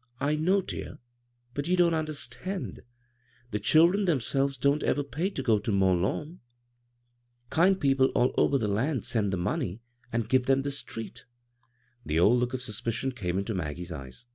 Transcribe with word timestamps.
"I 0.30 0.34
know, 0.34 0.62
dear, 0.62 0.98
but 1.54 1.68
you 1.68 1.76
don't 1.76 1.94
understand. 1.94 2.80
The 3.52 3.60
children 3.60 4.04
themselves 4.04 4.56
don't 4.56 4.82
ever 4.82 5.04
pay 5.04 5.30
to 5.30 5.44
go 5.44 5.60
to 5.60 5.70
Mont 5.70 6.00
Lawn. 6.00 6.40
Kind 7.50 7.80
people 7.80 8.06
all 8.06 8.34
over 8.36 8.58
the 8.58 8.66
b, 8.66 8.66
Google 8.66 8.74
CROSS 8.74 8.82
CURRENTS 8.82 8.94
land 8.94 9.04
send 9.24 9.32
the 9.32 9.36
money 9.36 9.80
and 10.12 10.28
give 10.28 10.46
them 10.46 10.62
this 10.62 10.82
treat" 10.82 11.24
The 12.04 12.18
old 12.18 12.42
iook 12.42 12.52
of 12.52 12.62
suspicion 12.62 13.12
came 13.12 13.38
into 13.38 13.54
Mag 13.54 13.76
gie's 13.76 13.92
eyes. 13.92 14.26